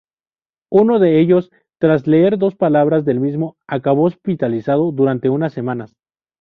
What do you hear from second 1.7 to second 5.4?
tras leer dos palabras del mismo, acabó hospitalizado durante